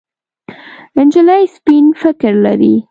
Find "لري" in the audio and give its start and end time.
2.45-2.75